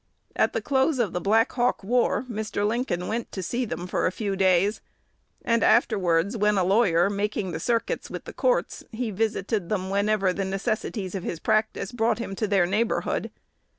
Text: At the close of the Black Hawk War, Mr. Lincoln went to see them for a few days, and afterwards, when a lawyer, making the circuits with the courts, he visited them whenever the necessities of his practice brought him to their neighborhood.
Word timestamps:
At 0.35 0.53
the 0.53 0.63
close 0.63 0.97
of 0.97 1.13
the 1.13 1.21
Black 1.21 1.51
Hawk 1.51 1.83
War, 1.83 2.25
Mr. 2.27 2.67
Lincoln 2.67 3.07
went 3.07 3.31
to 3.33 3.43
see 3.43 3.65
them 3.65 3.85
for 3.85 4.07
a 4.07 4.11
few 4.11 4.35
days, 4.35 4.81
and 5.45 5.63
afterwards, 5.63 6.35
when 6.35 6.57
a 6.57 6.63
lawyer, 6.63 7.07
making 7.07 7.51
the 7.51 7.59
circuits 7.59 8.09
with 8.09 8.23
the 8.25 8.33
courts, 8.33 8.83
he 8.91 9.11
visited 9.11 9.69
them 9.69 9.91
whenever 9.91 10.33
the 10.33 10.43
necessities 10.43 11.13
of 11.13 11.21
his 11.21 11.39
practice 11.39 11.91
brought 11.91 12.17
him 12.17 12.33
to 12.37 12.47
their 12.47 12.65
neighborhood. 12.65 13.29